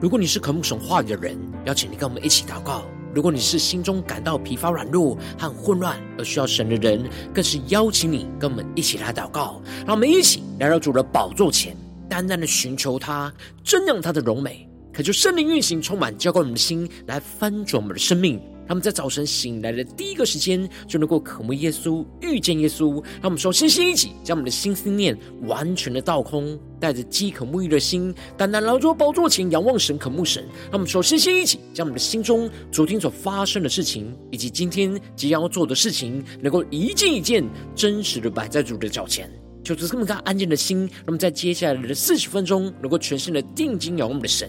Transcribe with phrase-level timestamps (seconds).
[0.00, 1.36] 如果你是渴慕神话语的人，
[1.66, 2.80] 邀请你跟我们一起祷告；
[3.14, 9.60] 如果你是心中感到疲乏、软弱和混乱而需要神的人，更是邀请你跟我们一起来祷告。
[9.86, 11.76] 让我们一起来到主的宝座前，
[12.08, 13.30] 单单的寻求他，
[13.62, 18.40] 瞻仰他的荣美，可就圣灵运行，充满浇灌我们的心，来翻转我们的生命。
[18.70, 23.02] 他们在早晨醒来的第一个时间，就能够渴慕耶稣、遇见耶稣。
[23.14, 30.44] 让我们首先先一起将我们的心思念完全的倒空，带着饥渴沐浴的心，单单劳作宝座前仰望神、渴慕神。
[30.66, 37.44] 让我们首先先一起将我们的心中昨天所发生的事情，以及今天即将要做的事情，能够一件一件
[37.74, 39.28] 真实的摆在主的脚前，
[39.64, 40.82] 求主赐我们安静的心。
[40.82, 44.48] 让我们在接下来的四十分钟，能够全心的定睛仰望我们的神。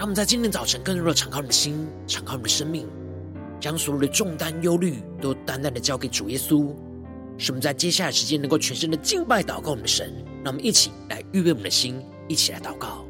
[0.00, 2.88] 让我们在今天早晨更多的敞开我们的心，敞开你的生命，
[3.60, 6.74] 将所有的重担、忧虑都淡淡的交给主耶稣。
[7.36, 10.10] 使我们在接下来的时间能够全身的敬拜、祷告我们的神。
[10.42, 13.04] 让我们一起来预备我们的心，一起来祷告。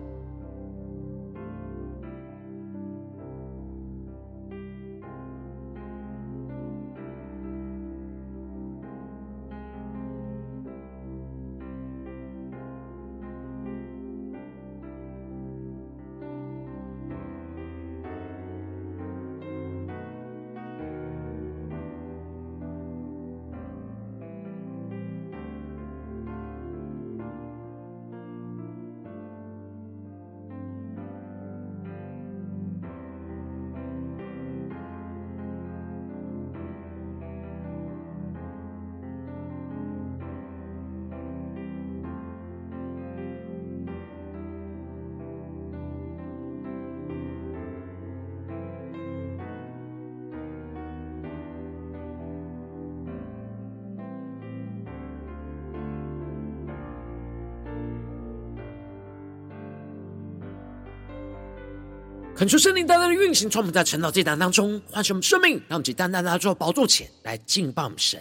[62.41, 68.19] 恳求圣灵单单的运行，充满在晨祷祭坛当中，唤醒我们生命，让我们以单单的坐宝座前来敬拜我们神。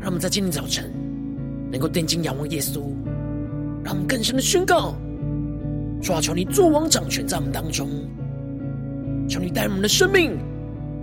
[0.00, 0.90] 让我们在今天早晨
[1.70, 2.80] 能够定睛仰望耶稣，
[3.84, 4.94] 让我们更深的宣告：
[6.00, 7.86] 主啊，求你作王掌权在我们当中，
[9.28, 10.38] 求你带我们的生命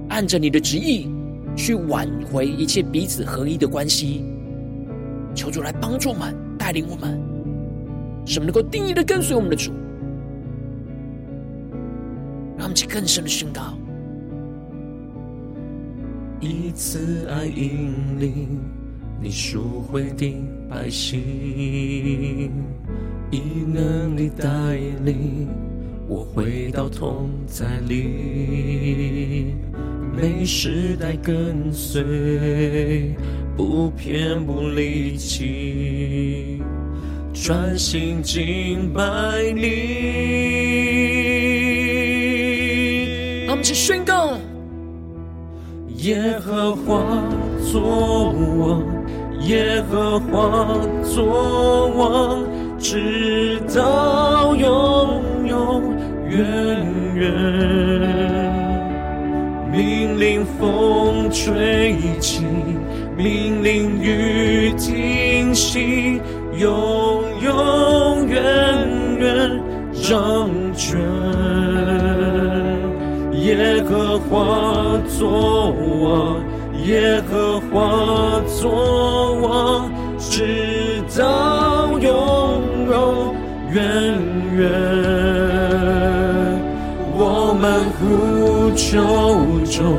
[0.10, 1.08] 按着你的旨意。
[1.56, 4.24] 去挽回一切彼此合一的关系，
[5.36, 7.20] 求主来帮助我们，带领我们，
[8.26, 9.72] 什么能够定义的跟随我们的主，
[12.58, 13.78] 让我们去更深的宣告。
[16.40, 18.60] 以慈爱引领
[19.22, 20.36] 你赎回的
[20.68, 21.20] 百姓，
[23.30, 23.42] 以
[23.72, 24.48] 能力带
[25.04, 25.48] 领
[26.08, 29.54] 我回到同在里。
[30.14, 33.16] 每时代跟随，
[33.56, 36.62] 不偏不离弃，
[37.34, 39.02] 专心敬拜
[39.56, 39.62] 你。
[43.46, 44.38] 让我们去宣告：
[45.98, 47.24] 耶和华
[47.72, 48.84] 作王，
[49.48, 52.44] 耶和华作王，
[52.78, 55.96] 直到永永
[56.30, 56.38] 远
[57.16, 58.41] 远。
[59.72, 62.44] 命令风吹起，
[63.16, 66.22] 命令雨停息，
[66.58, 68.44] 永永远
[69.18, 69.64] 远
[69.94, 71.00] 掌权。
[73.34, 75.72] 耶和华作
[76.02, 76.44] 王，
[76.86, 83.36] 耶和华作王，直到永永
[83.74, 83.82] 远
[84.58, 85.51] 远。
[87.52, 89.04] 我们呼求
[89.66, 89.98] 中，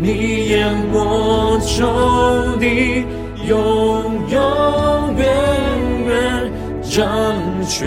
[0.00, 2.66] 你眼我中的
[3.46, 5.26] 永永远
[6.06, 6.50] 远
[6.82, 7.86] 掌权。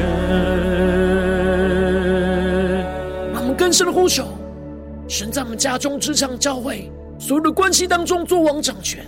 [3.33, 4.27] 让我们更深的呼求，
[5.07, 9.03] 神在我们家中、职场、教会所有的关系当中做王掌权。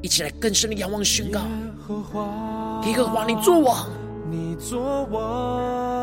[0.00, 1.40] 一起来更深的仰望宣告。
[1.40, 3.86] 耶和华，你作王，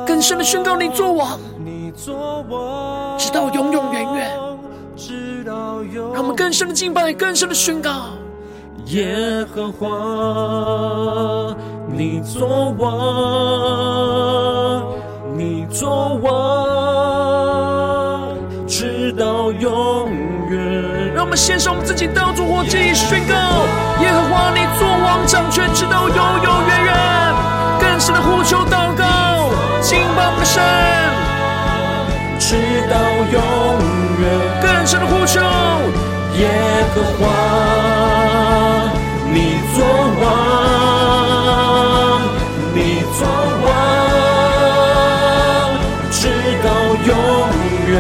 [0.05, 1.91] 更深的宣告，你作王，你
[3.17, 4.31] 直到永永远远。
[4.95, 6.13] 直到永。
[6.13, 7.91] 让我们更深的敬拜，更深的宣告。
[8.87, 11.55] 耶和华，
[11.87, 12.87] 你作王，
[15.35, 16.27] 你作王，
[18.67, 20.09] 直到永
[20.49, 21.13] 远。
[21.13, 23.35] 让我们献上我们自己当作活祭，宣告：
[24.01, 26.76] 耶和华，你作王掌权，直到永永远
[27.97, 29.49] 更深的呼求祷告，
[29.81, 30.61] 敬拜我们的神，
[32.37, 32.53] 直
[32.91, 32.95] 到
[33.33, 33.41] 永
[34.21, 34.23] 远。
[34.61, 35.41] 更深的呼求，
[36.37, 36.47] 耶
[36.93, 37.25] 和华。
[39.33, 39.83] 你作
[40.21, 40.25] 王，
[42.75, 43.25] 你作
[43.65, 43.67] 王，
[46.11, 46.29] 直
[46.61, 46.69] 到
[47.03, 47.09] 永
[47.87, 47.91] 远。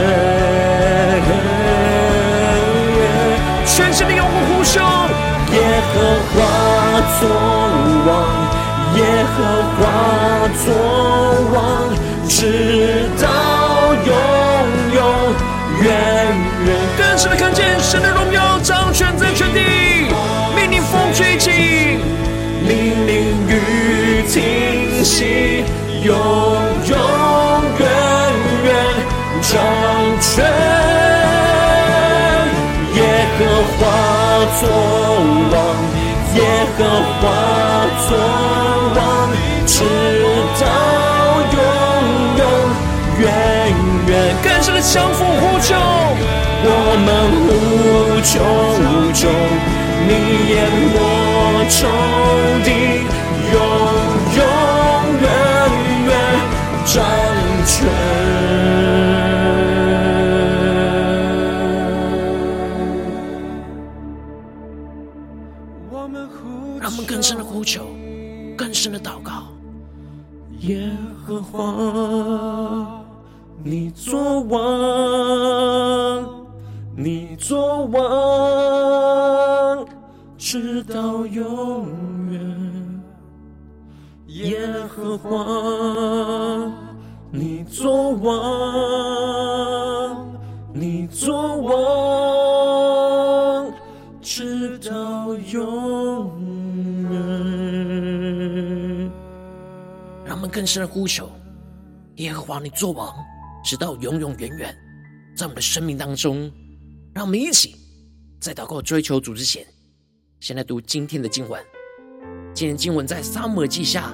[3.65, 4.79] 全新的永恒呼求，
[5.53, 5.57] 耶
[5.89, 5.95] 和
[6.29, 6.37] 华
[7.19, 7.21] 作
[8.05, 8.36] 王，
[8.97, 9.03] 耶
[9.35, 9.37] 和
[9.77, 9.79] 华
[10.65, 10.65] 作
[11.53, 11.55] 王，
[12.27, 13.23] 直到
[14.05, 14.11] 永
[14.95, 14.99] 永
[15.83, 15.85] 远
[16.65, 16.67] 远。
[16.97, 19.59] 更深的看见神的荣耀掌权在全地。
[20.55, 21.51] 命令风吹起，
[22.67, 25.63] 命令雨停息，
[26.03, 26.15] 永
[26.87, 26.97] 永
[27.77, 27.81] 远
[28.65, 28.67] 远
[29.43, 29.53] 掌
[30.19, 30.43] 权。
[32.95, 32.99] 耶
[33.37, 33.39] 和
[33.77, 33.79] 华
[34.59, 34.61] 作
[35.51, 35.55] 王，
[36.33, 36.37] 耶
[36.75, 36.79] 和
[37.21, 37.23] 华
[38.09, 38.66] 作王，
[39.67, 39.83] 直
[40.59, 40.65] 到
[41.53, 41.59] 永
[42.39, 42.41] 永
[43.19, 43.23] 远
[44.07, 44.09] 远。
[44.41, 45.75] 更深的降服呼救，
[46.63, 46.71] 我
[47.05, 47.07] 们
[47.43, 47.47] 呼
[48.23, 48.31] 求
[49.13, 49.21] 中。
[50.07, 50.11] 你
[50.49, 50.55] 眼
[50.95, 50.97] 我
[51.69, 51.77] 仇
[87.31, 88.37] 你作王，
[90.73, 91.73] 你作王，
[94.21, 99.11] 直到永远。
[100.25, 101.29] 让我们更深的呼求，
[102.17, 103.13] 耶和华，你作王，
[103.63, 104.75] 直到永永远远，
[105.35, 106.51] 在我们的生命当中，
[107.13, 107.75] 让我们一起
[108.39, 109.65] 在祷告追求主之前。
[110.39, 111.61] 先来读今天的经文。
[112.53, 114.13] 今天经文在撒母耳记下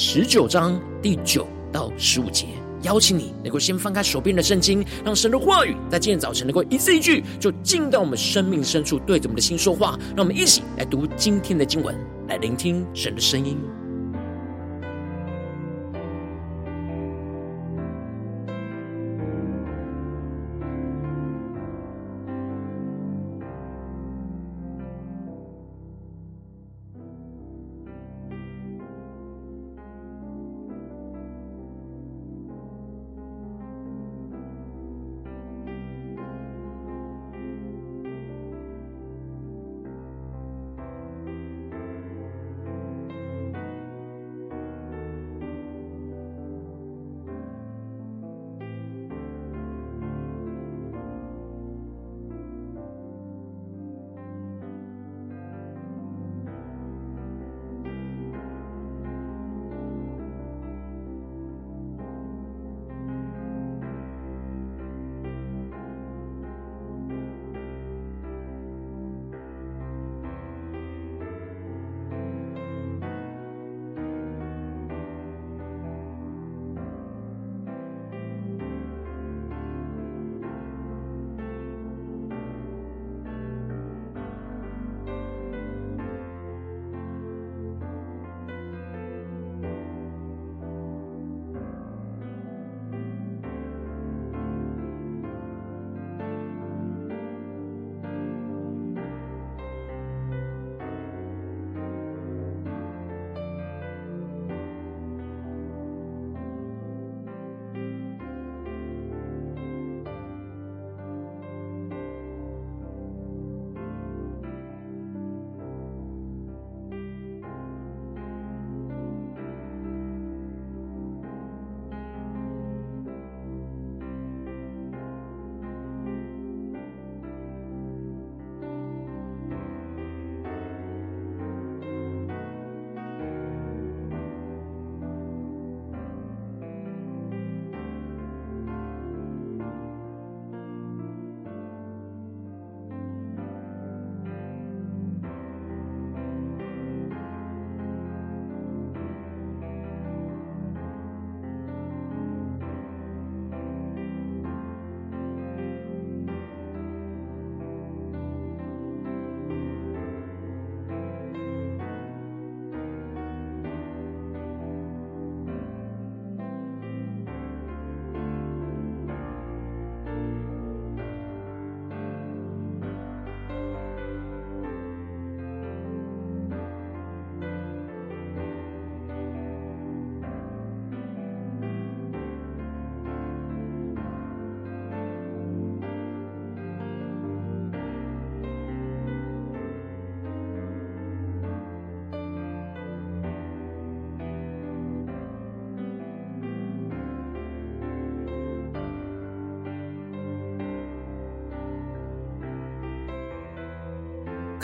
[0.00, 2.46] 十九章第九到十五节。
[2.82, 9.98] 邀请你能够先翻开手边的圣经，让神的话语在今天早晨能够一字一句，就进到我们生命深处，对着我们的心说话。
[10.14, 11.98] 让我们一起来读今天的经文，
[12.28, 13.58] 来聆听神的声音。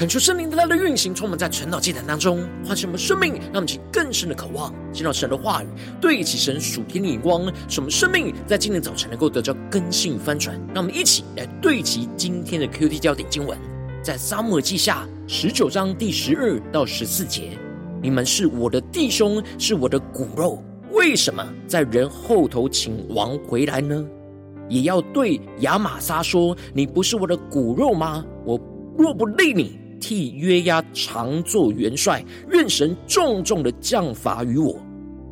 [0.04, 5.66] 恳求圣灵的他的运行，充满在晨祷祭坛当中，唤醒我们生命，让我们起更深的渴望，见到神的话语，
[5.98, 10.60] 对齐神属天的眼光，使我们生命在今天早晨能够得到更新翻转。
[10.74, 13.56] 让我们一起来对齐今天的 QT 焦点经文，
[14.02, 17.58] 在撒母耳记下十九章第十二到十四节：
[18.02, 24.06] 你们是我的弟兄，是我的骨肉，为什么在人后头请王回来呢？
[24.68, 28.22] 也要对亚玛撒说：你不是我的骨肉吗？
[28.44, 28.60] 我
[28.98, 29.82] 若不立你。
[30.06, 34.78] 替约押常作元帅，愿神重重的降罚于我，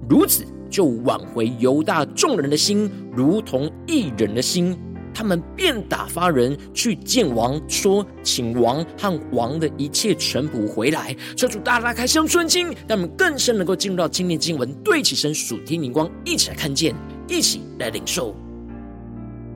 [0.08, 4.74] 如此就挽回犹大众人的心，如同一人的心。
[5.12, 16.94] 他们便打发人去见王，说：“请王和王的一切臣仆回来。”车主大大开箱顺经，让我们更深能够进入到今天经文，对起神属天灵光，一起来看见，
[17.28, 18.34] 一起来领受。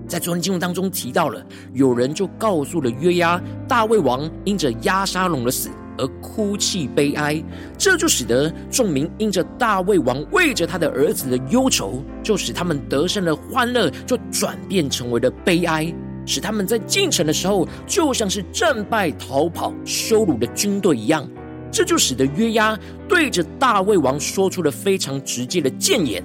[0.08, 7.42] 在昨天经文当中提到了，有人就告诉了约押，大卫王因着押沙龙的死而哭泣悲哀，
[7.76, 15.92] 这就使得众民因着大卫王为着他的儿子的忧愁，就使他们得胜的欢乐就转变成为了悲哀，
[16.24, 21.28] 使他们在进城的时候就像是战败逃跑羞辱的军队一样，
[21.72, 26.22] 这就使得约押对着大卫王说出了非常直接的谏言。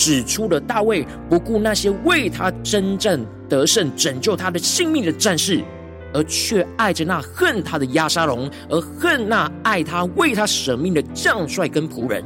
[0.00, 5.62] 指出了大卫不顾那些为他征战得胜、拯救他的性命的战士，
[6.14, 12.24] 而却爱着那恨他的押沙龙，而恨那爱他、为他舍命的将帅跟仆人。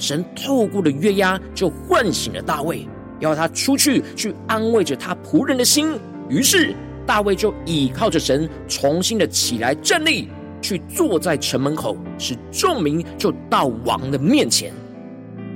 [0.00, 2.88] 神透过了约押，就唤醒了大卫，
[3.20, 5.96] 要他出去去安慰着他仆人的心。
[6.28, 6.74] 于是
[7.06, 10.28] 大卫就倚靠着神，重新的起来站立，
[10.60, 14.72] 去坐在城门口，使众民就到王的面前。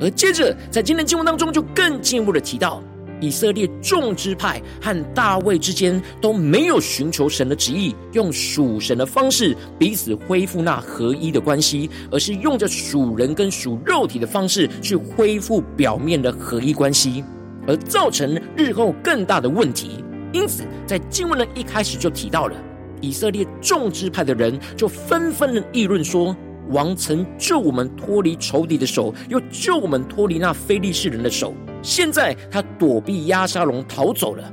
[0.01, 2.83] 而接着，在今天经文当中，就更进一步的提到，
[3.19, 17.25] 以色列众支派和大卫之间都没有寻求神的旨意，用属神的方式彼此恢复那合一的关系，而是用着属人跟属肉体的方式去恢复表面的合一关系，
[17.67, 20.05] 而造成日后更大的问题。
[20.33, 22.57] 因此，在经文的一开始就提到了，
[23.01, 26.37] 以色列众支派的人就纷纷的议论说。
[26.71, 31.55] 王曾救我们脱离仇敌的手，又救我们脱离那非利士人的手。
[31.83, 34.53] 现在他躲避押沙龙逃走了。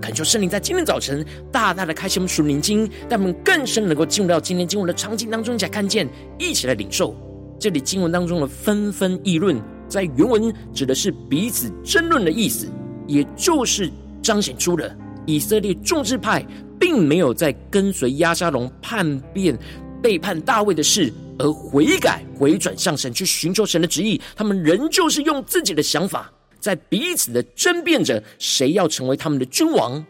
[0.00, 7.14] 恳求圣灵在今天早晨大大的开启我们属灵经，让我们更深能够进入到今天经文的场景当中，一起来看见，一起来领受。
[7.58, 12.66] 这里经文当中的纷纷议论，在原文指的是彼此争论的意思，
[13.06, 13.90] 也就是
[14.22, 14.90] 彰显出了
[15.26, 16.42] 以色列众支派
[16.78, 19.58] 并没有在跟随押沙龙叛变、
[20.02, 21.12] 背叛大卫的事。
[21.40, 26.30] 而悔改、回转向神，去寻求神的旨意，他们仍旧是用自己的想法，
[26.60, 30.04] 在彼此的争辩着谁要成为他们的君王。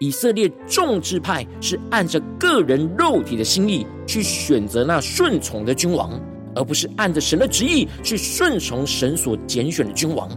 [0.00, 6.20] 以色列众支派是按着个人肉体的心意去选择那顺从的君王，
[6.56, 10.28] 而不是按着神的旨意去顺从神所拣选的君王。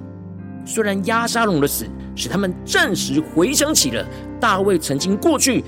[0.68, 4.08] 虽然押沙龙的死使他们暂时回想起了
[4.40, 5.64] 大卫曾经过去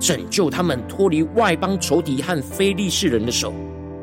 [0.00, 3.52] 拯救他们脱离外邦仇敌和非利士人的手。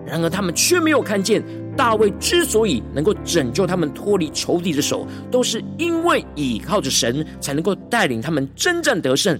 [0.09, 1.43] 然而，他们却没有看见
[1.77, 9.39] 大卫之所以能够拯救他们脱离仇敌的手，都是因为倚靠着神，才能够带领他们征战得胜。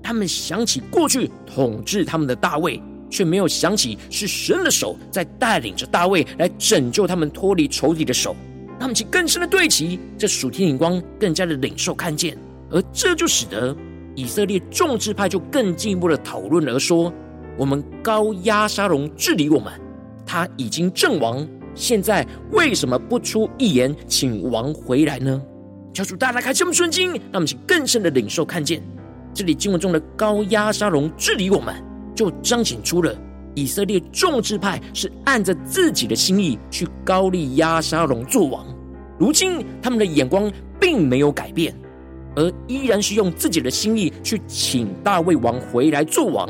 [0.00, 8.36] 他们想起过去统治他们的大卫，却没有想起是神的手在带领着大卫来拯救他们脱离仇敌的手。
[8.78, 12.38] 他们起更深的对齐，这属天眼光更加的领受看见，
[12.70, 13.76] 而这就使得
[14.14, 17.12] 以色列众支派就更进一步的讨论而说：
[17.58, 19.72] 我们高压沙龙治理我们。
[20.26, 25.40] 他已经阵亡，现在为什么不出一言请王回来呢？
[25.94, 28.82] 求主大大开启我们顺经，让我们请更深的领受看见
[29.32, 31.74] 这里经文中的高压沙龙治理我们，
[32.14, 33.14] 就彰显出了
[33.54, 38.66] 以色列众支派是按着自己的心意去高利压沙龙做王。
[39.18, 41.74] 如今他们的眼光并没有改变，
[42.34, 46.46] 而依然是用自己的心意去请大卫王回来做王。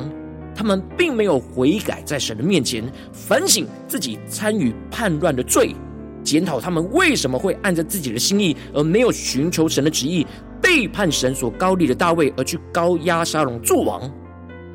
[0.57, 2.83] 他们并没有悔改，在神的面前
[3.13, 5.77] 反省自己参与叛乱的罪，
[6.25, 10.27] 检讨他们为什么会按着自己的心意，而没有寻求神的旨意，
[10.63, 14.11] 背叛神所高立的大卫，而去高压沙龙做王。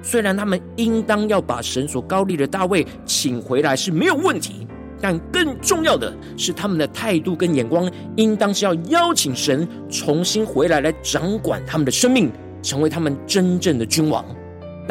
[0.03, 4.67] 虽然他们应当要把神所高立的大卫请回来是没有问题，
[5.00, 14.23] 但更重要的是，他们的态度跟眼光，应当是要邀请神重新回来，来掌管他们的生命，成为他们真正的君王。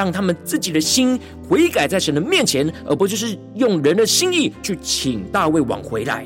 [0.00, 6.24] 让他们自己的心悔改在神的面前，而不就是用人的心意去请大卫王回来。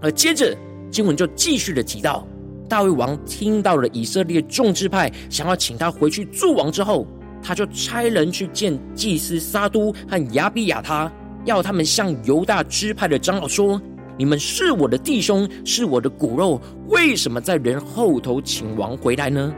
[0.00, 0.56] 而接着
[0.88, 2.24] 经文就继续的提到，
[2.68, 7.04] 大卫王听到了以色列众支派想要请他回去做王之后，
[7.42, 11.10] 他就差人去见祭司撒督和亚比亚他，
[11.46, 13.82] 要他们向犹大支派的长老说
[14.16, 19.52] ：“你们是我的弟兄，是我的骨肉，为什么在人后头请王回来呢？”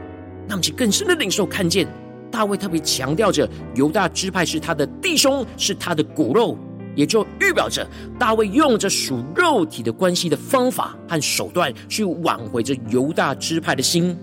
[0.49, 1.87] 那么，其更深的领受看见，
[2.33, 6.57] 大卫特别强调着犹大支派是他的弟兄，是他的骨肉，
[6.95, 7.87] 也就预表着
[8.17, 14.17] 大卫用着属肉体的关系的方法和手段，去挽回着犹大支派的心。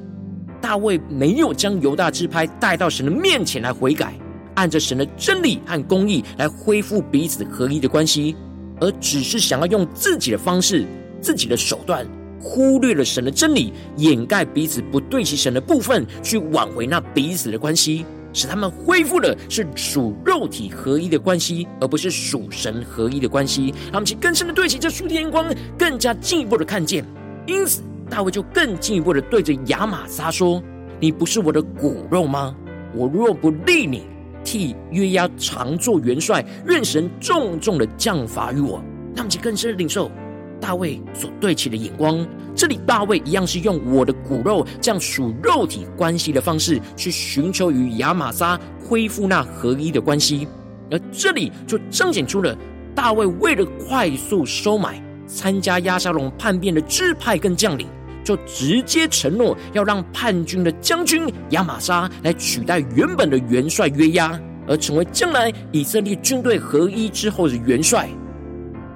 [0.60, 4.12] 大卫没有将犹大支派带到神的面前来悔改，
[4.54, 8.34] 按着神的真理和公义来恢复彼此合一的关系，
[8.80, 10.84] 而只是想要用自己的方式、
[11.22, 12.04] 自己的手段，
[12.40, 23.74] 忽略了神的真理，掩盖彼此不对齐神的部分，去挽回那彼此的关系，使他们恢复的是属肉体合一的关系，而不是属神合一的关系。
[23.86, 25.46] 让我们去更深的对齐这属天光，
[25.78, 27.04] 更加进一步的看见。
[27.46, 27.82] 因此。
[28.10, 30.60] 大卫就更进一步的对着亚玛撒说
[30.98, 32.52] ：“你不是我的骨肉吗？
[32.92, 34.02] 我若不立你
[34.42, 38.82] 替约押常做元帅，愿神重重的降罚于我。”
[39.14, 40.10] 那么，就更深的领受
[40.60, 42.26] 大卫所对齐的眼光。
[42.54, 50.46] 这里大卫一样是用我的骨肉这样属肉体关系的方式，去寻求与亚玛撒恢复那合一的关系。
[50.90, 52.56] 而这里就彰显出了
[52.94, 57.86] 大卫为了快速收买参加押沙龙叛变的支派跟将领。
[58.22, 68.08] 就直接承诺要让叛军的将军亚玛撒来取代原本的元帅约押，而成为将来以色列军队合一之后的元帅。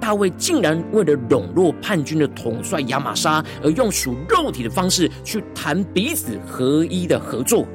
[0.05, 7.67] 大卫竟然为了笼络叛军的统帅亚玛撒，而用属肉体的方式去谈彼此合一的合作，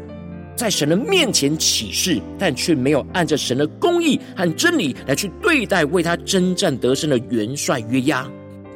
[0.56, 8.30] 在神的面前起誓，但却没有按着神的公义和真理来去对待为他征战得胜的元帅约押。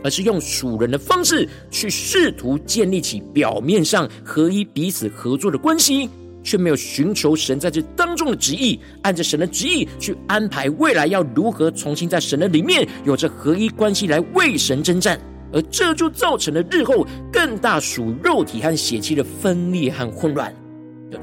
[0.04, 6.10] 而是用属人的方式去试图建立起表面上合一、彼此合作的关系，
[6.44, 15.20] 却没有寻求神在这当中的旨意，按着神的旨意去安排未来要如何重新在神的里面有着合一关系来为神征战，
[15.52, 20.54] 而这就造成了日后更大属肉体和血气的分裂和混乱。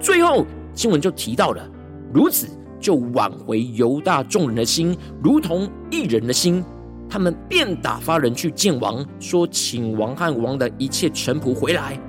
[0.00, 1.68] 最后经文就提到了，
[2.12, 2.48] 如此
[2.80, 6.64] 就挽回犹大众人的心，如同一人的心。
[7.12, 12.00] 他们便打发人去见王，说：“请王和王的一切臣仆回来。”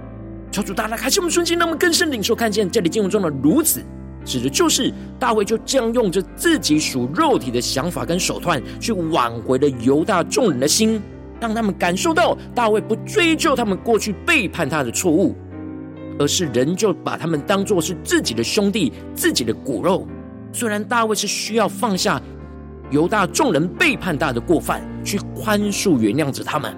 [0.52, 3.82] 求主大大开启我们瞬间，让我们更深领受看见这里经文中的“如此”，
[4.26, 11.02] 指的就是大卫就这样用着自己属肉体的想法跟手段，去挽回了犹大众人的心，
[11.40, 15.36] 让他们感受到大卫不追究他们过去背叛他的错误，
[16.20, 20.06] 而是仍旧把他们当作是自己的兄弟、自己的骨肉。
[20.52, 22.22] 虽然大卫是需要放下。
[22.90, 26.76] 犹大众人背叛大的过犯，去宽恕原谅着他们。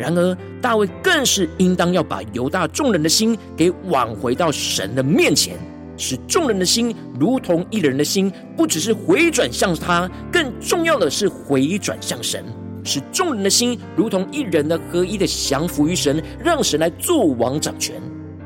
[0.00, 5.58] 然而，大卫更是应当要把犹大众人的心给挽回到神的面前，
[5.98, 12.42] 使众人的心如同一人的心，不只是回转向他，更重要的是回转向神，
[12.82, 18.00] 使众人的心如同一人的合一的降服于神，让神来做王掌权。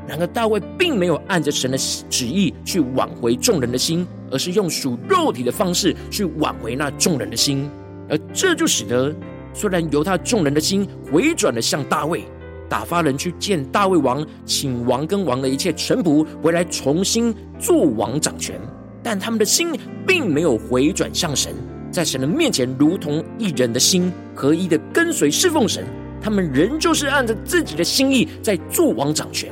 [0.05, 1.77] 然而，大卫并没有按着神的
[2.09, 7.69] 旨意去挽回众人的心，而是用属肉体的方式去挽回那众人的心。
[8.09, 9.15] 而这就使得，
[9.55, 12.25] 虽然犹他众人的心回转了向大卫，
[12.67, 18.59] 打发人去见大卫王，请王跟王的一切臣仆回来重新做王掌权，
[19.01, 19.69] 但他们的心
[20.05, 21.53] 并没有回转向神，
[21.89, 25.85] 在神的面前如同一人的心，合一的跟随侍奉神。
[26.21, 29.49] 他们仍旧是按着自己的心意在做王掌权。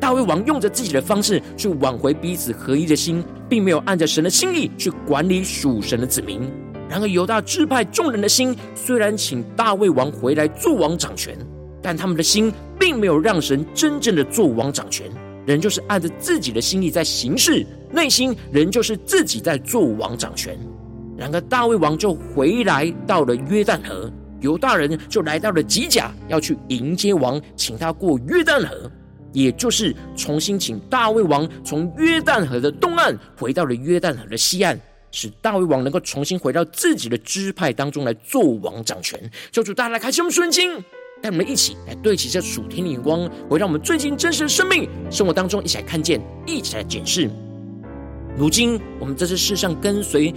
[0.00, 6.50] 大卫王用着自己的方式去挽回彼此合一的心，并没有按着神的心意去管理属神的子民。
[6.90, 11.38] 然而犹大支派众人的心，虽然请大卫王回来做王掌权，
[11.80, 15.08] 但他们的心并没有让神真正的做王掌权，
[15.46, 20.58] 仍就是按着自己的心意在行事，内心仍旧是自己在做王掌权。
[21.16, 28.90] 然而大卫王就回来到了约旦河，犹大人就来到了吉甲，要去迎接王，请他过约旦河。
[29.32, 34.76] 也就是重新请大卫王从约旦河的东岸回到了约旦河的西岸，
[35.10, 39.18] 使大卫王能够重新回到自己的支派当中来做王掌权。
[39.52, 40.82] 求主大家来开启我们顺经，
[41.20, 47.30] 带我们一起来对齐这属天的眼光，回到我们最近真实的生命生活当中，一起来看见，一起来检视。
[48.36, 50.32] 如今我们在这世上跟随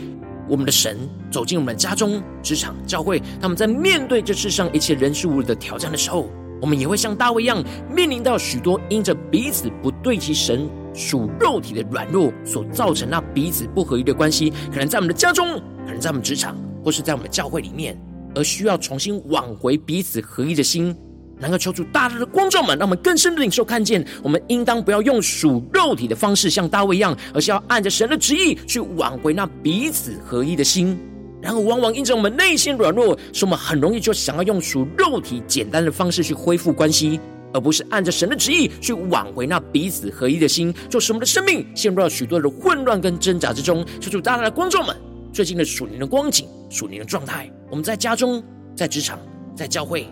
[0.49, 0.97] 我们的神，
[1.31, 6.29] 走进我们的家中、职场、教会，他们在面对这世上一切人事物的挑战的时候。
[6.63, 7.61] 我们也会像大卫一样，
[7.93, 18.01] 面临到许多因着彼此不对其神属肉体的软弱所造成那彼此不合一的关系，可能在我们的家中，可能在我们职场，或是在我们的教会里面，
[18.33, 20.95] 而需要重新挽回彼此合一的心。
[21.37, 30.97] 能够求主大大的光照们，让我们更深的领受看见，我们应当不要用属肉体的方式像大卫一样，而是要按着神的旨意去挽回那彼此合一的心。
[31.43, 37.19] 然而，往往因着我们内心软弱，使我们很容易就想要用属肉体简单的方式去恢复关系，
[37.53, 43.85] 而不是按着神的旨意去挽回那彼此合一的心，就使我们的生命陷入了许多的混乱跟挣扎之中。
[43.99, 44.95] 求主大大的光众们，
[45.33, 48.41] 最近的属灵的光景、属灵的状态，我们在家中、
[48.73, 49.19] 在职场、
[49.53, 50.07] 在教会。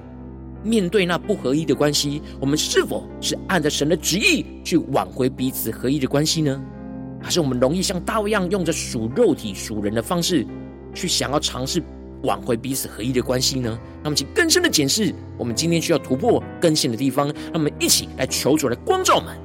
[0.63, 6.61] 面对那不合一的关系，我们是否是按着神的旨意去挽回彼此合一的关系呢？
[7.21, 10.45] 还是我们容易像大卫一样，用着属肉体、属人的方式，
[10.93, 11.81] 去想要尝试
[12.23, 13.79] 挽回彼此合一的关系呢？
[14.03, 17.27] 那么，请更深的检视我们今天需要突破更新的地方。
[17.27, 19.35] 让我们一起来求主来光照们。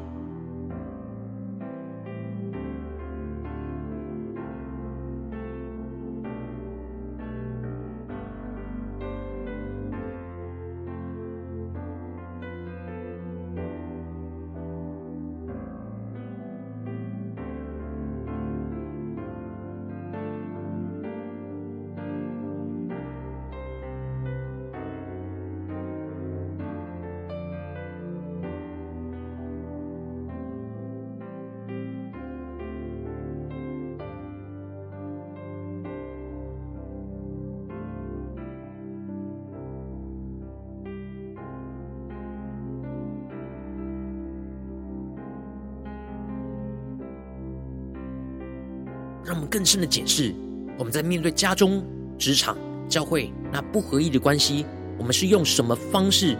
[49.36, 50.34] 我们更深的检视，
[50.78, 51.84] 我们在面对家中、
[52.16, 52.56] 职场、
[52.88, 54.64] 教会那不合一的关系，
[54.98, 56.38] 我们是用什么方式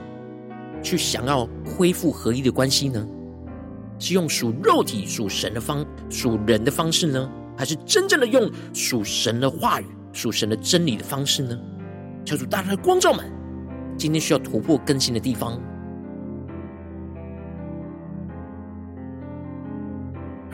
[0.82, 3.06] 去想要恢复合一的关系呢？
[3.98, 7.30] 是用属肉体、属神的方、属人的方式呢？
[7.54, 11.58] 还是真正的用属神的话语、属神的真理的方式呢？
[12.24, 13.30] 求主大大的光照们，
[13.98, 15.60] 今天需要突破更新的地方。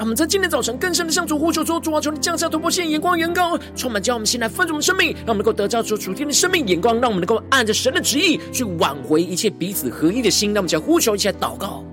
[0.02, 10.52] 让我们在今天早晨更深的向主呼求说：主啊，求你降下突破性眼光，远高，充满将我们心来分足我们生命，让我们能够得着主主天的生命眼光，让我们能够按着神的旨意去挽回一切彼此合一的心。
[10.52, 11.84] 让我们一起来呼求，一起来祷告。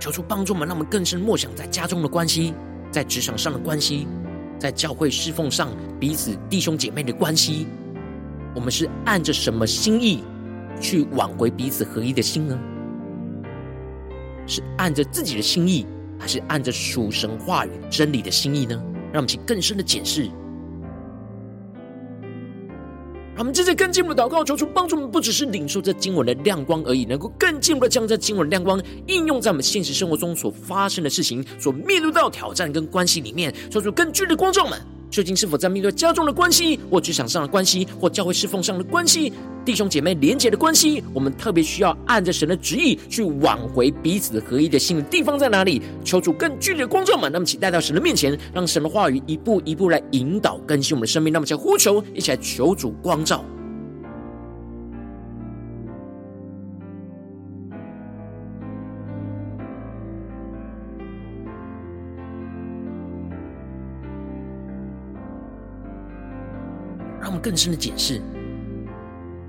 [0.00, 2.54] 求出帮助们，让我们更深默想在家中的关系，
[2.90, 4.08] 在职场上的关系，
[4.58, 5.68] 在教会侍奉上
[6.00, 7.66] 彼此弟兄姐妹的关系，
[8.54, 10.24] 我们是按着什么心意
[10.80, 12.58] 去挽回彼此合一的心呢？
[14.46, 15.86] 是按着自己的心意，
[16.18, 18.74] 还是按着属神话语真理的心意呢？
[19.12, 20.30] 让我们去更深的检视。
[23.40, 34.78] 我们正在更进一步的祷告，求主帮助我们，不只是领受这经文的亮光而已，能够更进一步的将这经文的亮光应用在我们现实生活中所发生的事情、所面对到挑战跟关系里面，求出更具体的观众们。
[35.10, 39.32] 究竟是否在面对家中的关系，或职场上的关系，或教会侍奉上的关系，
[39.64, 45.82] 弟兄姐妹连结的关系，我们特别需要按着神的旨意去挽回彼此合一的心的地方在哪里？
[46.04, 51.32] 求主更剧烈的光照们，那么请带到神的面前，让神的话语一步一步来引导更新我们的生命。
[51.32, 53.44] 那么，请呼求，一起来求主光照。
[67.20, 68.20] 让我们更深的检视，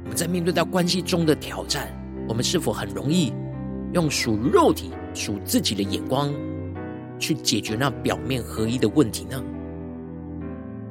[0.03, 1.87] 我们在面对到关系中的挑战，
[2.27, 3.33] 我们是否很容易
[3.93, 6.33] 用属肉体、属自己的眼光
[7.17, 9.41] 去解决那表面合一的问题呢？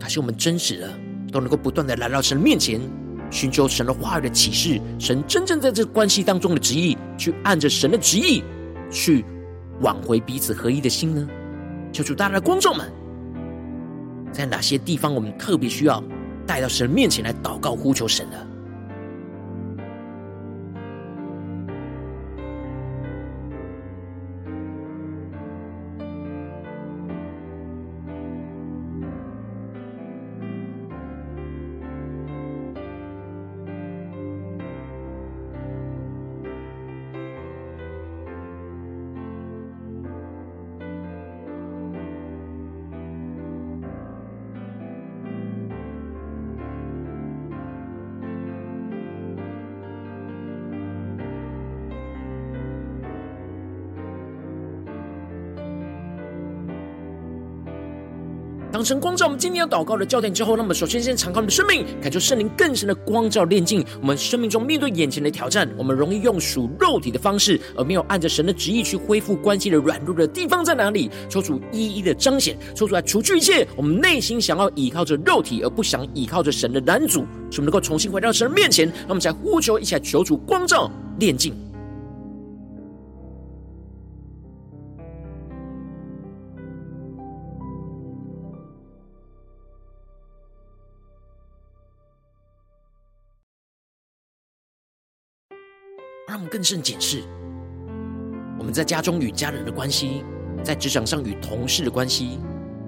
[0.00, 0.98] 还是我们真实的
[1.30, 2.80] 都能够不断的来到神面前，
[3.30, 8.42] 寻求神的话语的启示，神真正在这关系当中的旨意，去按着神的旨意
[8.90, 9.22] 去
[9.82, 11.28] 挽回彼此合一的心呢？
[11.92, 12.90] 求主大家的观众们，
[14.32, 16.02] 在哪些地方我们特别需要？
[16.50, 18.49] 带到神面前来祷告呼求神的。
[58.80, 65.70] 当神光照我们今天要祷告的焦点之后，那么首先先敞开我们的生命，感受圣灵更深的光照炼净我们生命中面对眼前的挑战。
[65.76, 71.10] 我们容易用属肉体的方式，而没有按着神的旨意去恢复关系的软弱的地方在哪里？
[71.28, 78.88] 求主一一的彰显，求主来除去一切我们内心想要依靠着肉体而不想依靠着神的拦阻，使我们能够重新回到神的面前。
[79.02, 81.52] 那我们再呼求，一起来求主光照炼净。
[96.50, 97.22] 更甚检视
[98.58, 100.22] 我们在家中与家人的关系，
[100.62, 102.38] 在职场上与同事的关系，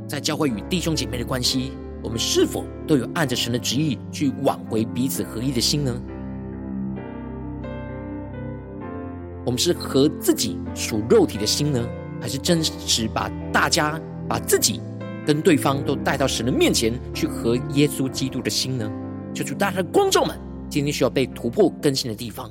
[0.07, 1.73] 在教会与弟兄姐妹的关系，
[2.03, 6.03] 我们是否都有按着神的旨意去挽回彼此合一的心呢？
[9.47, 11.83] 我们是和自己属肉体的心呢，
[12.21, 13.99] 还是真实把大家
[14.29, 14.81] 把自己
[15.27, 18.93] 跟对方都带到神的面前去和耶稣基督的心呢？
[19.35, 22.51] 求主大家的光照们，今天需要被突破更新的地方。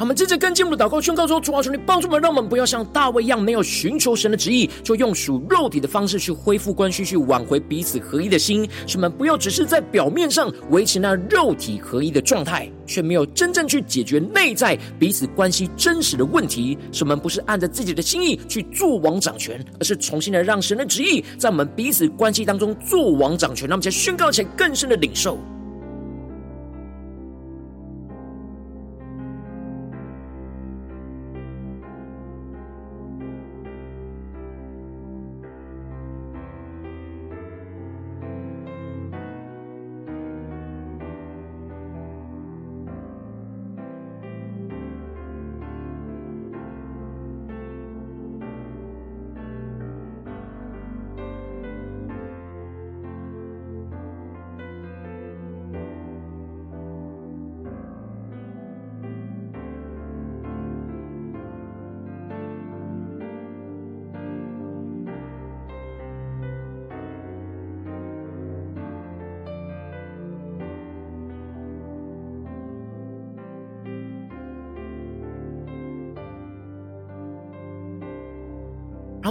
[0.00, 8.66] 他们接着跟进我们的祷告宣告说：“主啊，求你帮助我们，让我们不要像大卫一样，没有寻求神的旨意，就用属肉体的方式去恢复关系，去挽回彼此合一的心。
[8.86, 16.78] 使我们不要只是在表面上维持那肉体合一的状态，却没有真正去解决内在彼此关系真实的问题。
[16.92, 23.68] 使我们不是按着自己的心意去做王掌权，而是重新的让神的旨意在我们彼此关系当中做王掌权。
[23.68, 25.38] 让我们再宣告起，更深的领受。”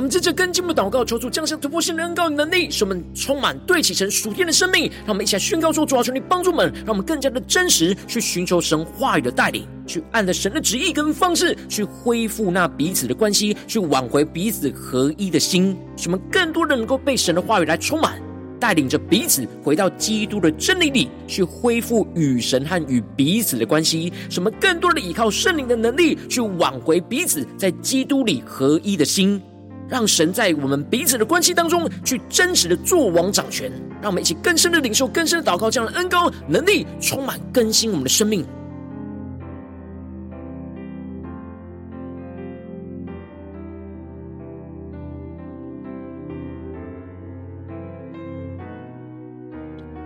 [0.09, 4.91] 们接着跟进步祷告，求主降下突破性的恩膏与能力，使我们充满对齐神属天的生命。
[5.05, 15.77] 让我们一起来宣告说：主啊，求你帮助们，让我们更加的真实去寻求神话语的带领，去按着神的旨意跟方式去恢复那彼此的关系，去挽回彼此合一的心。
[15.95, 18.19] 使我们更多的能够被神的话语来充满，
[18.59, 24.11] 带领着彼此回到基督的真理里，去恢复与神和与彼此的关系。
[24.27, 29.39] 使我们更多的依靠圣灵的能力，去挽回彼此在基督里合一的心。
[29.89, 33.71] 让神在我们彼此的关系当中，去真实的做王掌权。
[34.01, 38.45] 让我们一起更深的领受、更深的祷告，这样的恩膏能力充满更新我们的生命。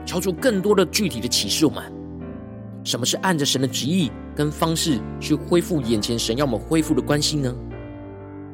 [0.06, 1.84] 超出更多的具体的启示我们，
[2.84, 7.56] 什么是按着神的旨意跟方式去恢复眼前神要我们恢复的关系呢？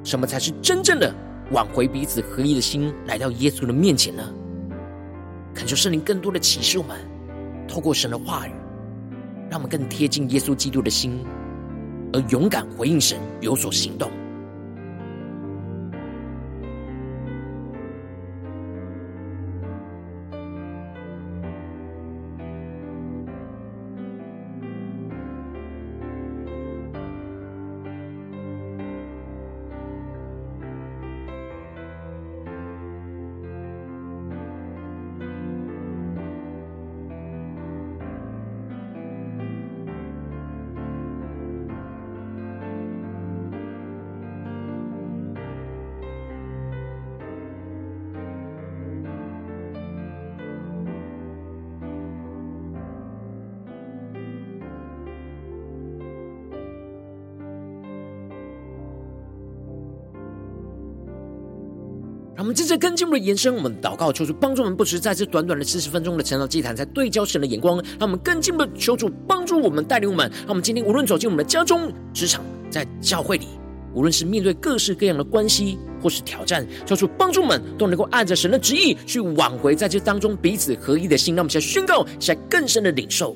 [0.09, 1.13] 什么才是真正的
[1.51, 4.23] 挽回彼此合一的心，来到耶稣的面前呢？
[5.53, 6.97] 恳求圣灵更多的启示我们，
[7.67, 8.51] 透过神的话语，
[9.51, 11.23] 让我们更贴近耶稣基督的心，
[12.11, 14.09] 而勇敢回应神，有所行动。
[62.39, 70.31] 让我们接着跟进我们的延伸，我们祷告，求主帮助我们，不只是在这短短的四十分钟的晨祷祭坛，在对焦神的眼光，让我们更进一步的求主帮助我们，带领我们。
[70.31, 73.45] 让我们今天无论走进我们的家中、职场，在教会里，
[73.93, 81.35] 无论是面对各式各样的关系或是挑战，求主帮助我们，都能够按着神的旨意去挽回在这当中彼此合一的心。
[81.35, 83.35] 让我们现在宣告，现在更深的领受。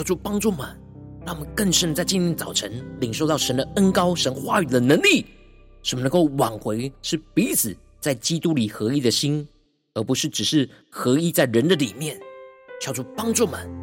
[0.00, 0.66] 求主帮助们，
[1.26, 5.26] 让我们更深在今天早晨领受到神的恩高、神话语的能力，
[5.82, 9.46] 使我们能够挽回是彼此在基督里合一的心，
[9.92, 12.18] 而不是只是合一在人的里面。
[12.80, 13.79] 求主帮助我们。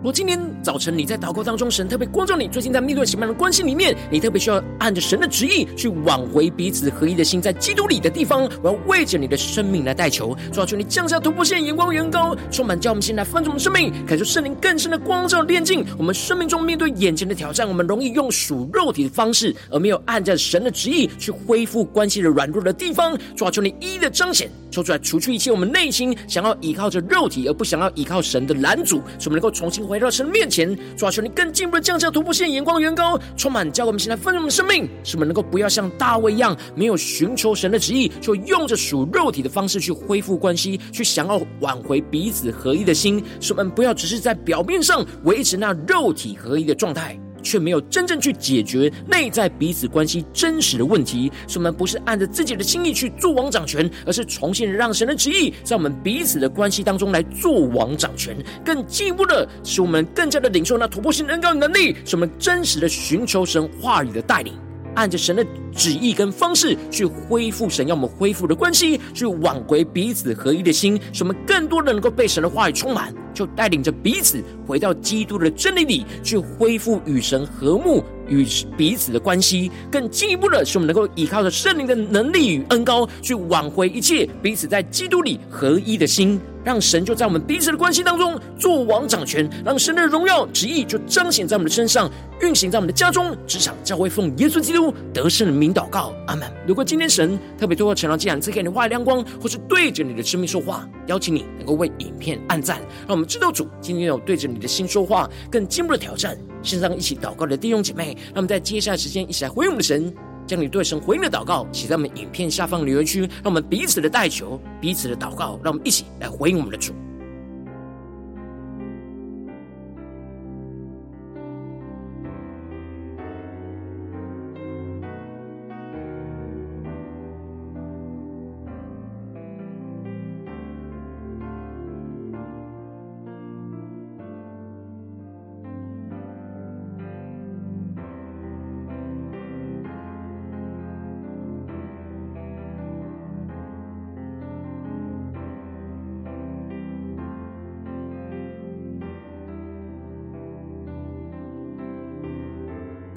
[0.00, 29.89] 如果今天早晨你在祷告当中，神特别光照你，最近在面对什么样的关系里面，你特别需要按着神的旨意去挽回彼此合一的心，在基督里的地方，我要为着你的生命来代求，抓住，你降下突破线，眼光远高，充满叫我们先来翻转我们生命，感受圣灵更深的光照炼净我们生命中面对眼前的挑战，我们容易用属肉体的方式，而没有按着神的旨意去恢复关系的软弱的地方，抓住，你一一的彰显，抽出来除去一切我们内心想要依靠着肉体而不想要依靠神的拦阻，使我们能够重新。
[29.90, 47.18] 回到神的面前，抓住，你更进一步的降下突破线，眼光远高，充满教我们现在丰盛的生命，使我们能够不要像大卫一样，没有寻求神的旨意，就用着属肉体的方式去恢复关系，去想要挽回彼此合一的心，使我们不要只是在表面上维持那肉体合一的状态。
[47.42, 58.36] 却没有真正去解决内在彼此关系真实的问题，所以我们不是按着自己的心意去做王掌权，而是重新让神的旨意在我们彼此的关系当中来做王掌权。
[58.64, 64.54] 更进一步的，使我们更加的领受那突破性的恩膏能力，使我们真实的寻求神话语的带领。
[65.00, 65.42] 按着神的
[65.74, 78.46] 旨意跟方式去恢复神要我们恢复的关系，去挽回彼此合一的心，使我们更多的能够被神的话语充满，就带领着彼此回到基督的真理里，去恢复与神和睦与
[78.78, 79.70] 彼此的关系。
[79.92, 86.40] 更进一步的，使我们能够依靠着圣灵的能力与恩膏，去挽回一切彼此在基督里合一的心。
[86.62, 92.10] 让神就在我们彼此的关系当中做王掌权，让神的荣耀旨意就彰显在我们的身上，
[92.42, 96.46] 运行在我们的家中、职场、教会，奉耶稣基督得胜的名祷告，阿门。
[96.66, 102.76] 如果今天神特别透过晨祷祭坛赐给你话语亮光，或是对着你的生命说话，邀请你能够为影片按赞，
[103.06, 106.36] 让我们知道主今天有对着你的心说话，更进一步的挑战。
[106.62, 110.12] 线上一起祷告的弟兄姐妹，让我们在接下来时间一起来回应我们的神。
[110.46, 116.92] 将你对神回应的祷告写在我们影片下方留言区，让我们彼此的代求，彼此的祷告，让我们一起来回应我们的主。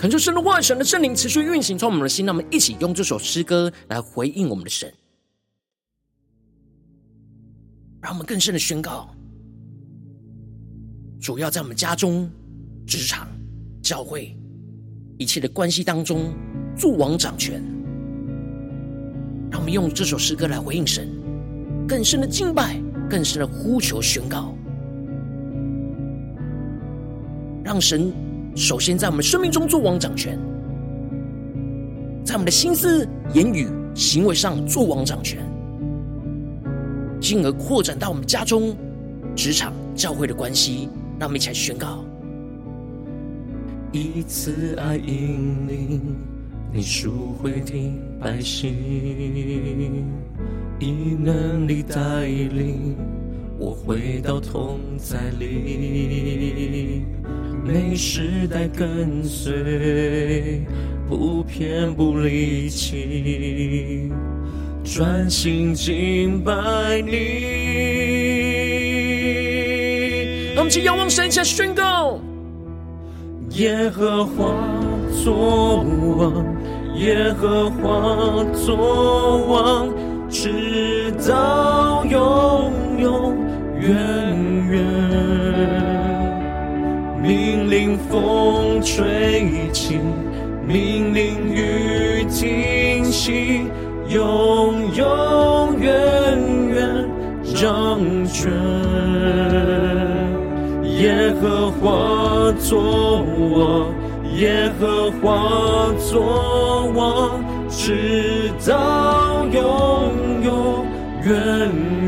[0.03, 4.93] 恳求神的话语、神的圣灵持续运行，从我们的心，让我们一起用这首诗歌来回应我们的神，
[8.01, 9.09] 让我们更深的宣告：
[11.21, 12.29] 主要在我们家中、
[12.85, 13.29] 职场、
[13.81, 14.37] 教会
[15.17, 16.33] 一切的关系当中
[16.75, 17.63] 做王掌权。
[19.49, 21.07] 让我们用这首诗歌来回应神，
[21.87, 22.77] 更深的敬拜，
[23.09, 24.53] 更深的呼求宣告，
[27.63, 28.13] 让神。
[28.55, 30.37] 首先，在我们生命中做王掌权，
[32.23, 35.39] 在我们的心思、言语、行为上做王掌权，
[37.19, 38.77] 进而扩展到我们家中、
[39.35, 40.87] 职场、教会的关系。
[41.19, 42.05] 让我们一起来宣告：
[43.91, 46.15] 一次爱引领
[46.71, 47.73] 你赎回的
[48.19, 48.73] 百姓，
[50.79, 52.95] 以能力带领
[53.57, 57.05] 我回到同在里。
[57.65, 60.65] 每时代跟随，
[61.07, 64.11] 不偏不离弃，
[64.83, 66.51] 专心敬拜
[67.01, 67.13] 你。
[70.57, 72.19] 我们请仰望神，下宣告：
[73.51, 74.43] 耶和华
[75.23, 75.85] 作
[76.17, 76.45] 王，
[76.97, 79.89] 耶和华作王，
[80.29, 83.37] 直到永永
[83.79, 83.89] 远
[84.69, 85.42] 远。
[87.73, 89.99] 令风吹起，
[90.67, 93.65] 命令雨停息，
[94.09, 95.91] 永永远
[96.69, 97.09] 远
[97.55, 98.51] 掌权。
[100.85, 103.91] 耶和华作王，
[104.35, 110.85] 耶和华作王，直到永永
[111.25, 111.33] 远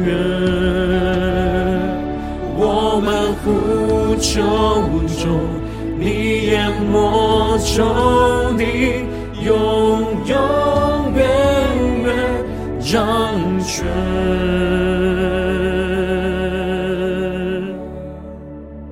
[0.06, 0.14] 远。
[2.56, 3.46] 我们呼
[4.26, 4.42] 求
[5.22, 5.40] 中，
[6.00, 7.84] 你淹没仇
[8.58, 9.06] 敌，
[9.46, 10.36] 永永
[11.14, 11.24] 远
[12.04, 12.08] 远
[12.80, 13.86] 掌权。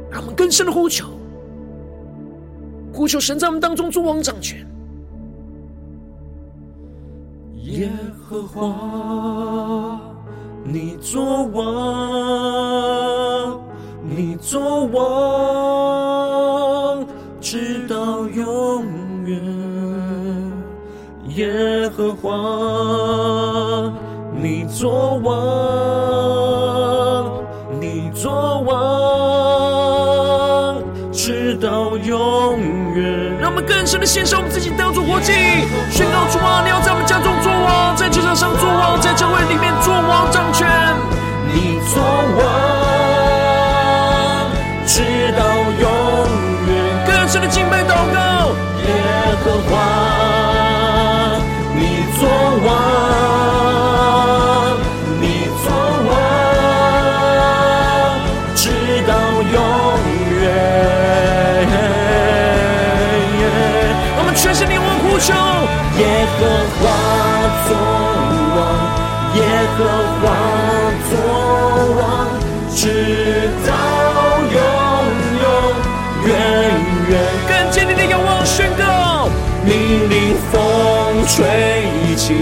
[0.10, 1.08] 让我们更深的呼求，
[2.94, 4.66] 呼求神在我们当中作王掌权。
[7.64, 7.90] 耶
[8.24, 10.00] 和华，
[10.64, 12.03] 你作王。
[22.24, 23.94] 王，
[24.32, 25.34] 你作王，
[27.82, 28.72] 你作王，
[31.12, 32.58] 直到永
[32.96, 33.38] 远。
[33.42, 35.34] 让我们更深的献上我们自己，当作活祭，
[35.92, 40.66] 宣告主啊，你要在我们家中作王，在职场上作王，在教会里面作王掌权。
[72.84, 72.90] 直
[73.66, 73.72] 到
[74.52, 74.60] 永
[75.42, 75.46] 永
[76.28, 76.30] 远
[77.10, 77.12] 远。
[77.48, 79.30] 更坚定的仰望宣告，
[79.64, 81.46] 命令风吹
[82.18, 82.34] 起，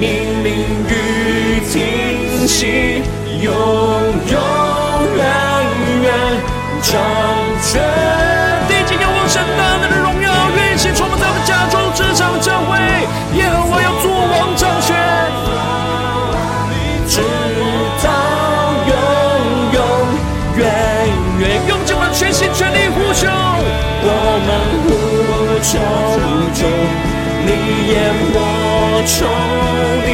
[0.00, 0.54] 命令
[0.88, 3.02] 雨停息，
[3.42, 3.52] 永
[4.30, 4.40] 永
[5.14, 5.20] 远
[6.04, 6.08] 远
[27.88, 29.26] 淹没仇
[30.04, 30.08] 敌，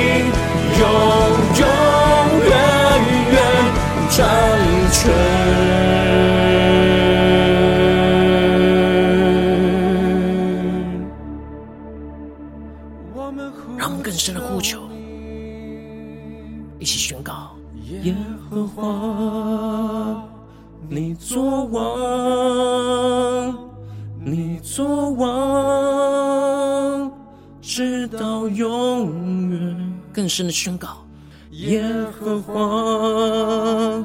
[30.12, 31.06] 更深的宣告：
[31.50, 31.82] 耶
[32.12, 34.04] 和华，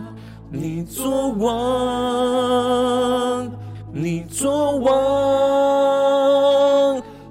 [0.49, 1.51] 你作王，
[3.91, 4.93] 你作王，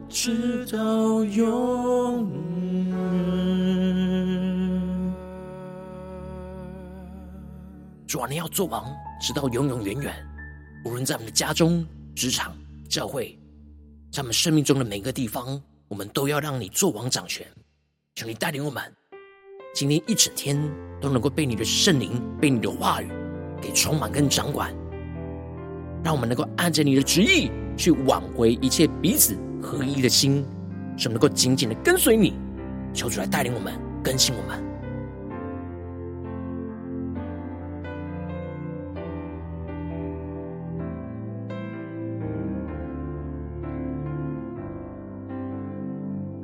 [0.09, 2.95] 直到永远。
[8.07, 8.85] 主啊，你要作王，
[9.21, 10.15] 直到永永远远。
[10.85, 12.53] 无论在我们的家中、职场。
[12.89, 13.37] 教会
[14.13, 17.45] 在我们生命中的每个地方，我们都要让你作王掌权。
[18.17, 18.83] 求你带领我们，
[19.75, 20.59] 今天一整天
[21.03, 23.09] 都能够被你的圣灵、被你的话语
[23.61, 24.75] 给充满跟掌管，
[26.03, 30.43] 让我们能够按着你的旨意去挽回一切彼此合一的心，
[30.97, 32.33] 使我们能够紧紧的跟随你。
[32.95, 34.66] 求主来带领我们，更新我们。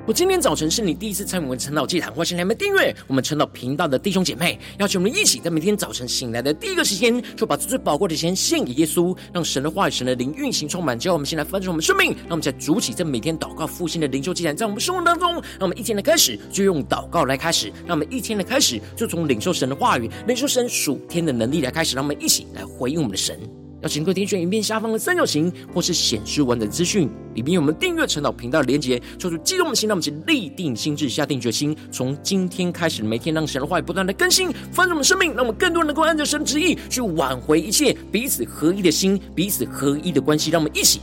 [0.05, 10.99] 我今天早晨是你第一次参与我们晨祷祭坛，或是你还没订阅我们晨祷频道的弟兄姐妹，邀请我们一起在每天早晨醒来的第一个时间，就把最宝贵的时间献给耶稣，让神的话语、神的灵运行充满。
[10.99, 23.39] 只要我们先来翻转我们生命，让我们在主起，在每天祷告复兴的灵修祭坛，在我们生活当中，让我们一天的开始就用祷告来开始，让我们一天的开始就从领受神的话语、领受神属天的能力来开始，让我们一起来回应我们的神。
[23.83, 29.01] 要请各位点选影片下方的三角形，或是显示完整资讯，里面有我们订阅陈导频道的连结。
[29.19, 40.51] 抽出激动的心，让我们去立定心智，下定决心，从今天开始，每天让神的话语不断的更新，翻转我们生命，让我们更多人能够按照神旨意去挽回一切彼此合一的心，彼此合一的关系。
[40.53, 41.01] 让我们一起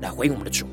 [0.00, 0.66] 来回应我们的主。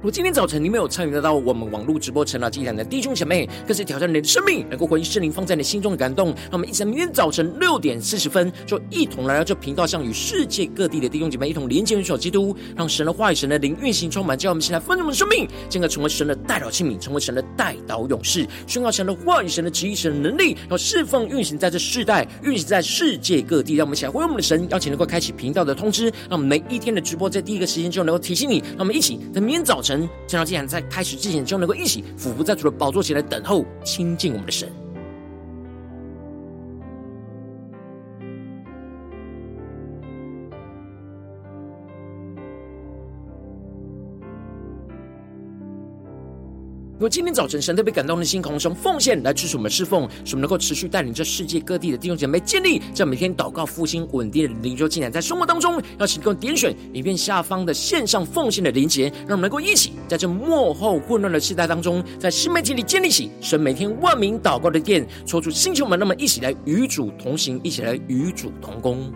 [0.00, 6.28] 如果今天早晨你没有参与得到我们网络直播成了祭坛的弟兄姐妹，更是挑战你的生命，能够回应圣灵放在你心中的感动。
[6.28, 23.74] 让我们一起在明天早晨六点四十分，就一同来到这频道上，与世界各地的弟兄姐妹一同连接、联手基督，让神的话语、神的灵运行充满，叫我们一起来分盛我们的生命，进而成为神的代祷器皿，成为神的代祷勇士，宣告神的话语、神的旨意、神的能力，要释放运行在这世代，运行在世界各地。
[23.74, 28.60] 让我们一起来回应我们的神，邀请能够开启频道的通知，让我们每一天的直播在第一个时间就能够提醒你。
[28.60, 29.89] 让我们一起在明天早晨。
[29.98, 34.68] 正道既然在开始之前，就能够一起俯伏在主的宝座前来等候亲近我们的神。
[47.00, 69.10] 如果今天早晨神特别感动的心，空从奉献来支持我们侍奉，使我们能够持续带领这世界各地的弟兄姐妹建立这每天祷告复兴稳定的灵修进展，在生活当中，邀请各位点选影片下方的线上奉献的连结，让我们能够一起在这幕后混乱的时代当中，在新媒体里建立起神每天万名祷告的殿，抽出星球们，那么一起来与主同行，一起来与主同工。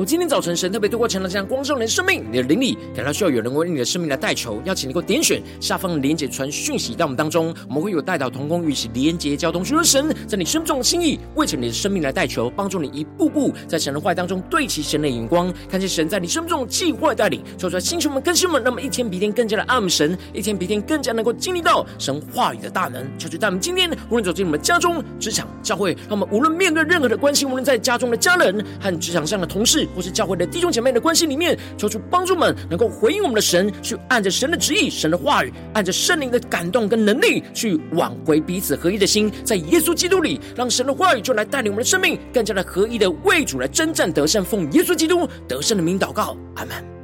[0.00, 23.06] 我今天早晨，神特别透过晨祷这样光照你的生命，你的灵里感到需要有人为你的生命来代求，邀请你给我点选下方的连结传讯息到我们当中，我们会有代祷同工与其连结交通，寻求神在你生命中的心意，为着你的生命来代求，帮助你一步步在神的话当中对齐神的眼光，看见神在你生命中的计划带领，说出来星球们、更新们，那么一天比一天更加的爱神，一天比一天更加能够经历到神话语的大能。
[23.18, 46.99] 求主带我们今天无论走进我们家中、职场、教会，让我们无论面对任何的关系，无论在家中的家人和职场上的同事，或是教会的弟兄姐妹的关系里面，求主帮助们能够回应我们的神，去按着神的旨意、神的话语，按着圣灵的感动跟能力，去挽回彼此合一的心，在耶稣基督里，让神的话语就来带领我们的生命，更加的合一的为主来征战得胜，奉耶稣基督得胜的名祷告，阿门。